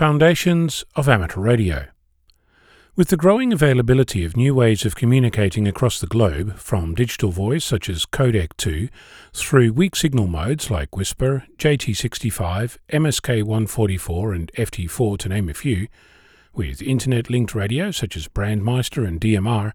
Foundations 0.00 0.82
of 0.96 1.10
Amateur 1.10 1.42
Radio. 1.42 1.88
With 2.96 3.08
the 3.08 3.18
growing 3.18 3.52
availability 3.52 4.24
of 4.24 4.34
new 4.34 4.54
ways 4.54 4.86
of 4.86 4.96
communicating 4.96 5.68
across 5.68 6.00
the 6.00 6.06
globe, 6.06 6.56
from 6.56 6.94
digital 6.94 7.30
voice 7.30 7.66
such 7.66 7.90
as 7.90 8.06
Codec 8.06 8.56
2 8.56 8.88
through 9.34 9.74
weak 9.74 9.94
signal 9.94 10.26
modes 10.26 10.70
like 10.70 10.90
WSPR, 10.92 11.44
JT65, 11.58 12.78
MSK144, 12.90 14.34
and 14.34 14.50
FT4 14.54 15.18
to 15.18 15.28
name 15.28 15.50
a 15.50 15.52
few, 15.52 15.86
with 16.54 16.80
internet 16.80 17.28
linked 17.28 17.54
radio 17.54 17.90
such 17.90 18.16
as 18.16 18.26
Brandmeister 18.26 19.06
and 19.06 19.20
DMR, 19.20 19.72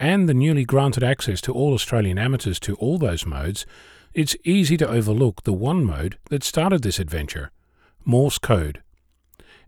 and 0.00 0.26
the 0.26 0.32
newly 0.32 0.64
granted 0.64 1.02
access 1.02 1.42
to 1.42 1.52
all 1.52 1.74
Australian 1.74 2.16
amateurs 2.16 2.58
to 2.60 2.76
all 2.76 2.96
those 2.96 3.26
modes, 3.26 3.66
it's 4.14 4.36
easy 4.42 4.78
to 4.78 4.88
overlook 4.88 5.42
the 5.42 5.52
one 5.52 5.84
mode 5.84 6.16
that 6.30 6.42
started 6.42 6.80
this 6.80 6.98
adventure 6.98 7.50
Morse 8.06 8.38
code. 8.38 8.80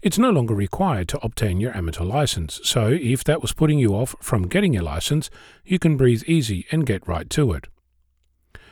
It's 0.00 0.18
no 0.18 0.30
longer 0.30 0.54
required 0.54 1.08
to 1.08 1.24
obtain 1.24 1.58
your 1.58 1.76
amateur 1.76 2.04
license, 2.04 2.60
so 2.62 2.86
if 2.86 3.24
that 3.24 3.42
was 3.42 3.52
putting 3.52 3.80
you 3.80 3.96
off 3.96 4.14
from 4.20 4.46
getting 4.46 4.74
your 4.74 4.84
license, 4.84 5.28
you 5.64 5.80
can 5.80 5.96
breathe 5.96 6.22
easy 6.28 6.66
and 6.70 6.86
get 6.86 7.08
right 7.08 7.28
to 7.30 7.52
it. 7.52 7.66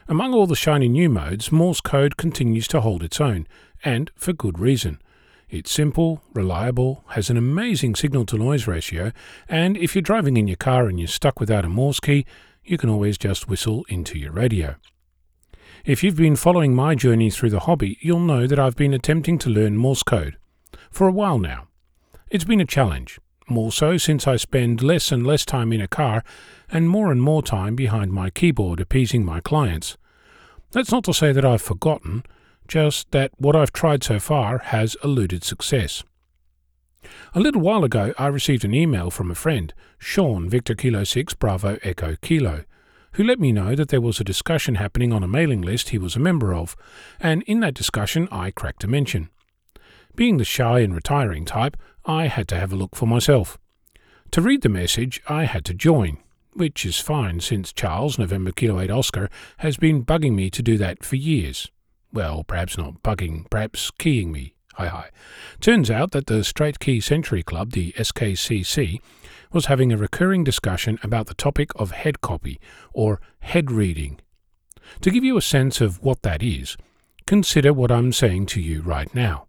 Among 0.07 0.33
all 0.33 0.47
the 0.47 0.55
shiny 0.55 0.89
new 0.89 1.09
modes, 1.09 1.51
Morse 1.51 1.81
code 1.81 2.17
continues 2.17 2.69
to 2.69 2.81
hold 2.81 3.03
its 3.03 3.21
own, 3.21 3.49
and 3.85 4.13
for 4.15 4.33
good 4.33 4.61
reason. 4.61 5.01
It's 5.51 5.73
simple, 5.73 6.23
reliable, 6.33 7.03
has 7.09 7.29
an 7.29 7.37
amazing 7.37 7.97
signal 7.97 8.25
to 8.27 8.39
noise 8.39 8.69
ratio, 8.69 9.11
and 9.49 9.77
if 9.77 9.97
you're 9.97 10.03
driving 10.03 10.37
in 10.37 10.47
your 10.47 10.57
car 10.57 10.87
and 10.87 11.01
you're 11.01 11.09
stuck 11.09 11.41
without 11.41 11.65
a 11.65 11.69
Morse 11.69 11.99
key, 11.99 12.25
you 12.65 12.79
can 12.79 12.89
always 12.89 13.19
just 13.19 13.49
whistle 13.49 13.85
into 13.89 14.17
your 14.17 14.31
radio. 14.31 14.77
If 15.85 16.05
you've 16.05 16.17
been 16.17 16.37
following 16.37 16.73
my 16.73 16.95
journey 16.95 17.31
through 17.31 17.51
the 17.51 17.61
hobby, 17.61 17.99
you'll 18.01 18.21
know 18.21 18.47
that 18.47 18.61
I've 18.61 18.77
been 18.77 18.95
attempting 18.95 19.39
to 19.39 19.51
learn 19.51 19.77
Morse 19.77 20.05
code 20.05 20.37
for 20.91 21.07
a 21.07 21.13
while 21.13 21.39
now. 21.39 21.69
It's 22.31 22.45
been 22.45 22.61
a 22.61 22.67
challenge, 22.67 23.21
more 23.49 23.71
so 23.71 23.97
since 23.97 24.27
I 24.27 24.37
spend 24.37 24.83
less 24.83 25.13
and 25.13 25.27
less 25.27 25.45
time 25.45 25.73
in 25.73 25.81
a 25.81 25.89
car 25.89 26.25
and 26.69 26.89
more 26.89 27.13
and 27.13 27.23
more 27.23 27.43
time 27.43 27.77
behind 27.77 28.13
my 28.13 28.31
keyboard 28.31 28.81
appeasing 28.81 29.25
my 29.25 29.41
clients. 29.41 29.97
That's 30.73 30.91
not 30.91 31.05
to 31.05 31.15
say 31.15 31.33
that 31.33 31.45
I've 31.45 31.63
forgotten, 31.63 32.25
just 32.67 33.11
that 33.13 33.31
what 33.39 33.55
I've 33.55 33.73
tried 33.73 34.03
so 34.03 34.19
far 34.19 34.59
has 34.59 34.97
eluded 35.05 35.45
success. 35.45 36.03
A 37.35 37.41
little 37.41 37.61
while 37.61 37.85
ago, 37.85 38.13
I 38.19 38.27
received 38.27 38.65
an 38.65 38.75
email 38.75 39.11
from 39.11 39.31
a 39.31 39.37
friend, 39.37 39.73
Sean 39.99 40.49
Victor 40.49 40.75
Kilo 40.75 41.05
6 41.05 41.35
Bravo 41.35 41.79
Echo 41.83 42.17
Kilo, 42.21 42.65
who 43.13 43.25
let 43.25 43.39
me 43.39 43.53
know 43.53 43.75
that 43.75 43.89
there 43.89 44.01
was 44.01 44.21
a 44.21 44.25
discussion 44.25 44.75
happening 44.75 45.13
on 45.13 45.23
a 45.23 45.29
mailing 45.29 45.63
list 45.63 45.91
he 45.91 45.99
was 45.99 46.17
a 46.17 46.21
member 46.21 46.53
of, 46.53 46.77
and 47.21 47.43
in 47.45 47.61
that 47.61 47.75
discussion 47.75 48.29
I 48.33 48.51
cracked 48.51 48.85
a 48.85 48.89
mention. 48.89 49.31
Being 50.17 50.39
the 50.39 50.45
shy 50.45 50.81
and 50.81 50.95
retiring 50.95 51.45
type, 51.45 51.77
I 52.07 52.29
had 52.29 52.49
to 52.49 52.59
have 52.59 52.73
a 52.73 52.77
look 52.77 52.97
for 52.97 53.05
myself. 53.05 53.59
To 54.31 54.41
read 54.41 54.63
the 54.63 54.71
message, 54.71 55.21
I 55.29 55.45
had 55.45 55.63
to 55.67 55.75
join, 55.75 56.17
which 56.55 56.87
is 56.87 56.99
fine 56.99 57.41
since 57.41 57.71
Charles, 57.71 58.19
November 58.19 58.51
Kilo 58.51 58.81
8 58.81 58.91
Oscar, 58.91 59.29
has 59.59 59.77
been 59.77 60.07
bugging 60.07 60.35
me 60.35 60.49
to 60.51 60.63
do 60.63 60.79
that 60.79 61.05
for 61.05 61.17
years. 61.17 61.71
Well, 62.15 62.45
perhaps 62.45 62.79
not 62.79 63.03
bugging, 63.03 63.51
perhaps 63.51 63.91
keying 63.91 64.33
me. 64.33 64.55
Hi 64.77 64.87
hi. 64.87 65.11
Turns 65.61 65.91
out 65.91 66.13
that 66.13 66.29
the 66.29 66.43
Straight 66.45 66.81
Key 66.81 67.01
Century 67.01 67.43
Club, 67.43 67.73
the 67.73 67.93
SKCC, 67.93 69.01
was 69.53 69.67
having 69.67 69.93
a 69.93 69.99
recurring 69.99 70.45
discussion 70.45 70.99
about 71.03 71.27
the 71.27 71.35
topic 71.35 71.73
of 71.77 71.91
head 71.91 72.23
copy, 72.23 72.59
or 72.95 73.21
head 73.41 73.71
reading. 73.71 74.19
To 75.03 75.11
give 75.11 75.25
you 75.25 75.37
a 75.37 75.43
sense 75.43 75.83
of 75.83 76.03
what 76.03 76.23
that 76.23 76.43
is, 76.43 76.79
consider 77.27 77.75
what 77.75 77.93
I'm 77.93 78.15
saying 78.15 78.47
to 78.47 78.63
you 78.63 78.81
right 78.81 79.15
now. 79.15 79.47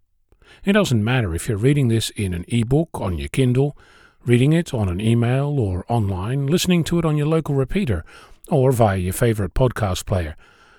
It 0.66 0.73
doesn't 0.73 1.03
matter 1.03 1.34
if 1.34 1.48
you're 1.48 1.58
reading 1.58 1.88
this 1.88 2.09
in 2.12 2.34
an 2.34 2.45
e-book 2.48 2.90
on 2.94 3.17
your 3.17 3.30
Kindle, 3.30 3.78
reading 4.26 4.54
it 4.54 4.73
on 4.73 4.89
an 4.89 5.00
email 5.00 5.59
or 5.59 5.86
online, 5.88 6.48
listening 6.48 6.84
to 6.86 7.00
it 7.00 7.06
on 7.06 7.17
your 7.17 7.28
local 7.28 7.56
repeater, 7.56 8.04
or 8.50 8.72
via 8.72 8.98
your 8.98 9.14
favorite 9.14 9.54
podcast 9.54 10.05
player. 10.05 10.36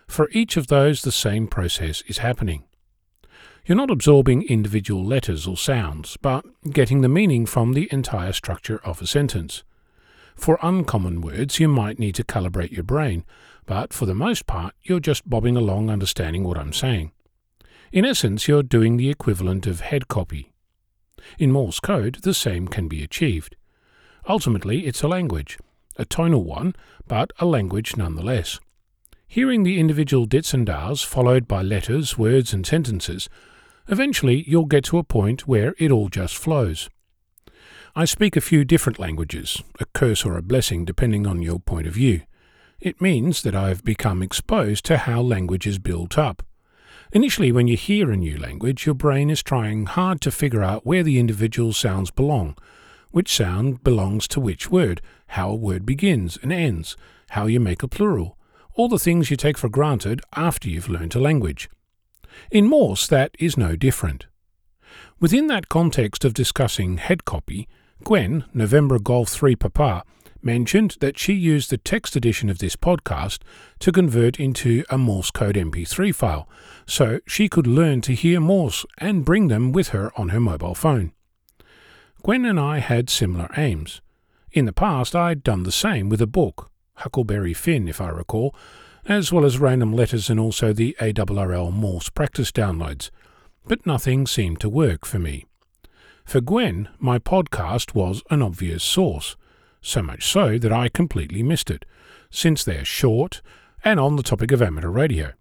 For 0.07 0.29
each 0.33 0.57
of 0.57 0.69
those, 0.69 1.03
the 1.03 1.13
same 1.13 1.47
process 1.47 2.03
is 2.07 2.19
happening. 2.19 2.65
You're 3.67 3.77
not 3.77 3.91
absorbing 3.91 4.45
individual 4.45 5.05
letters 5.05 5.47
or 5.47 5.57
sounds, 5.57 6.17
but 6.17 6.45
getting 6.73 7.03
the 7.03 7.09
meaning 7.09 7.45
from 7.45 7.75
the 7.75 7.89
entire 7.93 8.33
structure 8.33 8.81
of 8.83 9.03
a 9.03 9.07
sentence. 9.07 9.63
For 10.35 10.59
uncommon 10.63 11.21
words, 11.21 11.61
you 11.61 11.69
might 11.69 11.99
need 11.99 12.15
to 12.15 12.25
calibrate 12.25 12.71
your 12.71 12.85
brain, 12.85 13.25
but 13.67 13.93
for 13.93 14.07
the 14.07 14.15
most 14.15 14.47
part, 14.47 14.75
you're 14.83 15.01
just 15.01 15.29
bobbing 15.29 15.57
along 15.57 15.91
understanding 15.91 16.45
what 16.45 16.57
I'm 16.57 16.73
saying. 16.73 17.13
In 17.91 18.05
essence, 18.05 18.47
you're 18.47 18.63
doing 18.63 18.97
the 18.97 19.09
equivalent 19.09 19.67
of 19.67 19.81
head 19.81 20.09
copy. 20.09 20.53
In 21.39 21.51
Morse 21.53 21.81
code, 21.81 22.19
the 22.23 22.35
same 22.35 22.69
can 22.69 22.87
be 22.87 23.03
achieved. 23.03 23.57
Ultimately, 24.29 24.87
it's 24.87 25.03
a 25.03 25.09
language, 25.09 25.59
a 25.97 26.05
tonal 26.05 26.45
one, 26.45 26.75
but 27.07 27.33
a 27.39 27.47
language 27.47 27.97
nonetheless. 27.97 28.61
Hearing 29.27 29.63
the 29.63 29.79
individual 29.79 30.27
dits 30.27 30.53
and 30.53 30.67
dahs 30.67 31.03
followed 31.03 31.49
by 31.49 31.63
letters, 31.63 32.19
words, 32.19 32.53
and 32.53 32.67
sentences, 32.67 33.29
eventually 33.89 34.45
you'll 34.47 34.67
get 34.67 34.85
to 34.85 34.99
a 34.99 35.05
point 35.05 35.49
where 35.49 35.75
it 35.79 35.91
all 35.91 36.09
just 36.09 36.37
flows. 36.37 36.89
I 37.97 38.05
speak 38.05 38.37
a 38.37 38.43
few 38.43 38.65
different 38.65 38.99
languages, 38.99 39.63
a 39.81 39.87
curse 39.87 40.25
or 40.25 40.37
a 40.37 40.43
blessing 40.43 40.85
depending 40.85 41.27
on 41.27 41.43
your 41.43 41.59
point 41.59 41.87
of 41.87 41.95
view. 41.95 42.23
It 42.81 43.01
means 43.01 43.43
that 43.43 43.57
I've 43.57 43.83
become 43.83 44.23
exposed 44.23 44.85
to 44.87 44.99
how 44.99 45.21
language 45.21 45.67
is 45.67 45.79
built 45.79 46.17
up. 46.17 46.43
Initially, 47.13 47.53
when 47.53 47.67
you 47.67 47.77
hear 47.77 48.11
a 48.11 48.17
new 48.17 48.37
language, 48.37 48.85
your 48.85 48.95
brain 48.95 49.31
is 49.31 49.43
trying 49.43 49.87
hard 49.87 50.21
to 50.21 50.31
figure 50.31 50.63
out 50.63 50.85
where 50.85 51.03
the 51.03 51.19
individual 51.19 51.73
sounds 51.73 52.11
belong, 52.11 52.55
which 53.13 53.35
sound 53.35 53.83
belongs 53.83 54.29
to 54.29 54.41
which 54.41 54.71
word, 54.71 55.01
how 55.29 55.49
a 55.49 55.55
word 55.55 55.87
begins 55.87 56.39
and 56.43 56.53
ends, 56.53 56.97
how 57.31 57.47
you 57.47 57.61
make 57.61 57.83
a 57.83 57.89
plural, 57.89 58.37
all 58.75 58.89
the 58.89 58.99
things 58.99 59.31
you 59.31 59.37
take 59.39 59.57
for 59.57 59.71
granted 59.71 60.21
after 60.37 60.69
you've 60.69 60.91
learnt 60.91 61.15
a 61.15 61.21
language. 61.21 61.71
In 62.51 62.67
Morse, 62.67 63.07
that 63.07 63.35
is 63.39 63.57
no 63.57 63.75
different. 63.75 64.27
Within 65.19 65.47
that 65.47 65.71
context 65.71 66.27
of 66.27 66.35
discussing 66.35 66.99
head 66.99 67.25
copy, 67.25 67.69
Gwen, 68.05 68.45
November 68.53 68.99
Golf 68.99 69.31
3 69.31 69.57
Papa, 69.57 70.05
mentioned 70.43 70.97
that 71.01 71.19
she 71.19 71.33
used 71.33 71.71
the 71.71 71.79
text 71.79 72.17
edition 72.17 72.49
of 72.49 72.59
this 72.59 72.77
podcast 72.77 73.39
to 73.81 73.93
convert 73.93 74.39
into 74.39 74.85
a 74.91 74.99
Morse 74.99 75.31
code 75.31 75.57
MP3 75.57 76.15
file, 76.15 76.49
so 76.87 77.21
she 77.27 77.49
could 77.49 77.67
learn 77.67 78.01
to 78.03 78.15
hear 78.15 78.41
Morse 78.41 78.87
and 78.99 79.25
bring 79.25 79.49
them 79.49 79.73
with 79.73 79.89
her 79.89 80.13
on 80.19 80.31
her 80.31 80.41
mobile 80.41 80.75
phone. 80.75 81.13
Gwen 82.23 82.45
and 82.45 82.59
I 82.59 82.79
had 82.79 83.11
similar 83.11 83.49
aims. 83.57 84.01
In 84.53 84.65
the 84.65 84.73
past, 84.73 85.15
I'd 85.15 85.43
done 85.43 85.63
the 85.63 85.73
same 85.73 86.09
with 86.09 86.21
a 86.21 86.27
book, 86.27 86.71
Huckleberry 86.95 87.55
Finn, 87.55 87.89
if 87.89 88.01
I 88.01 88.09
recall, 88.09 88.55
as 89.07 89.33
well 89.33 89.45
as 89.45 89.59
random 89.59 89.93
letters 89.93 90.29
and 90.29 90.41
also 90.41 90.73
the 90.73 90.97
ARRL 91.01 91.73
Morse 91.73 92.11
practice 92.11 92.51
downloads, 92.51 93.11
but 93.67 93.87
nothing 93.87 94.27
seemed 94.27 94.61
to 94.61 94.69
work 94.69 95.05
for 95.05 95.19
me. 95.19 95.45
For 96.25 96.41
Gwen, 96.41 96.89
my 96.99 97.19
podcast 97.19 97.95
was 97.95 98.23
an 98.31 98.43
obvious 98.43 98.83
source 98.83 99.37
so 99.81 100.03
much 100.03 100.27
so 100.27 100.59
that 100.59 100.73
I 100.73 100.89
completely 100.89 101.43
missed 101.43 101.71
it, 101.71 101.85
since 102.31 102.65
they're 102.65 102.85
short 102.85 103.43
and 103.85 103.99
on 104.01 104.17
the 104.17 104.23
topic 104.23 104.53
of 104.53 104.61
amateur 104.61 104.89
radio. 104.89 105.33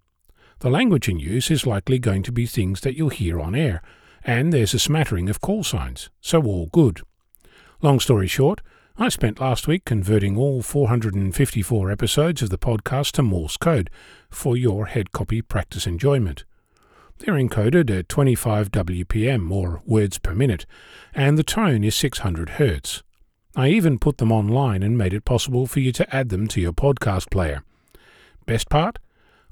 The 0.60 0.70
language 0.70 1.08
in 1.08 1.20
use 1.20 1.52
is 1.52 1.68
likely 1.68 2.00
going 2.00 2.24
to 2.24 2.32
be 2.32 2.46
things 2.46 2.82
that 2.82 2.96
you'll 2.96 3.10
hear 3.10 3.40
on 3.40 3.56
air, 3.56 3.82
and 4.24 4.52
there's 4.52 4.74
a 4.74 4.80
smattering 4.80 5.30
of 5.30 5.42
call 5.42 5.64
signs, 5.64 6.10
so 6.22 6.42
all 6.44 6.68
good. 6.72 7.02
Long 7.82 8.00
story 8.00 8.28
short, 8.28 8.62
I 8.98 9.10
spent 9.10 9.40
last 9.40 9.68
week 9.68 9.86
converting 9.86 10.38
all 10.38 10.64
454 10.64 11.92
episodes 11.92 12.42
of 12.42 12.50
the 12.50 12.58
podcast 12.58 13.12
to 13.14 13.24
Morse 13.24 13.58
code 13.58 13.92
for 14.32 14.58
your 14.58 14.88
head 14.88 15.12
copy 15.12 15.44
practice 15.44 15.86
enjoyment. 15.86 16.46
They're 17.20 17.36
encoded 17.36 17.96
at 17.96 18.10
25 18.10 18.72
WPM 18.72 19.52
or 19.52 19.82
words 19.86 20.18
per 20.18 20.34
minute, 20.34 20.66
and 21.14 21.38
the 21.38 21.44
tone 21.44 21.84
is 21.84 21.96
600 21.96 22.50
Hz. 22.58 23.04
I 23.58 23.70
even 23.70 23.98
put 23.98 24.20
them 24.20 24.32
online 24.32 24.84
and 24.84 24.96
made 24.96 25.16
it 25.16 25.26
possible 25.26 25.66
for 25.66 25.80
you 25.80 25.92
to 25.94 26.16
add 26.16 26.30
them 26.30 26.48
to 26.50 26.62
your 26.62 26.74
podcast 26.74 27.32
player. 27.32 27.64
Best 28.46 28.70
part? 28.70 29.00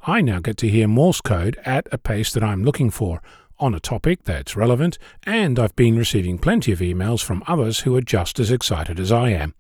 I 0.06 0.22
now 0.22 0.40
get 0.40 0.58
to 0.58 0.70
hear 0.70 0.88
Morse 0.88 1.22
code 1.22 1.58
at 1.66 1.88
a 1.92 1.98
pace 1.98 2.32
that 2.34 2.44
I'm 2.44 2.64
looking 2.64 2.92
for, 2.92 3.24
on 3.58 3.74
a 3.74 3.80
topic 3.80 4.24
that's 4.24 4.56
relevant, 4.56 5.00
and 5.24 5.58
I've 5.58 5.76
been 5.76 5.98
receiving 5.98 6.38
plenty 6.38 6.72
of 6.72 6.82
emails 6.82 7.24
from 7.24 7.44
others 7.48 7.80
who 7.80 7.96
are 7.96 8.02
just 8.02 8.40
as 8.40 8.52
excited 8.52 9.00
as 9.00 9.12
I 9.12 9.30
am. 9.30 9.56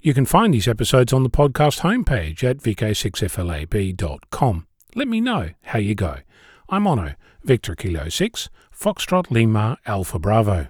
You 0.00 0.12
can 0.12 0.26
find 0.26 0.52
these 0.52 0.66
episodes 0.66 1.12
on 1.12 1.22
the 1.22 1.30
podcast 1.30 1.82
homepage 1.82 2.42
at 2.42 2.56
vk6flab.com. 2.56 4.66
Let 4.96 5.06
me 5.06 5.20
know 5.20 5.50
how 5.62 5.78
you 5.78 5.94
go. 5.94 6.16
I'm 6.68 6.82
Onno, 6.82 7.14
Victor 7.44 7.76
Kilo 7.76 8.08
6, 8.08 8.50
Foxtrot 8.76 9.30
Lima 9.30 9.78
Alpha 9.86 10.18
Bravo. 10.18 10.66